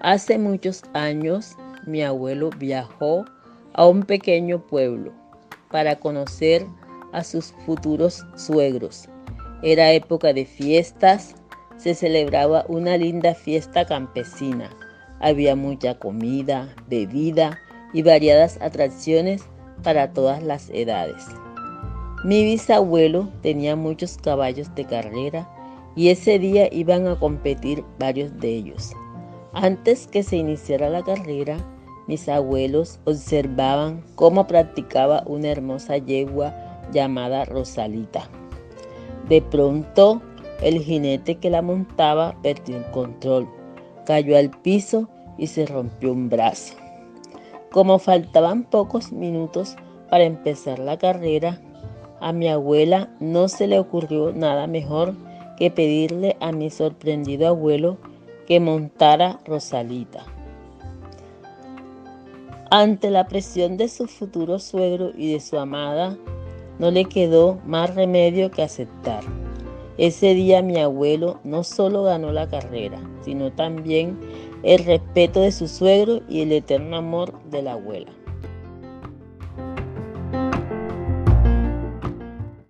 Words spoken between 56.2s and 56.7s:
a mi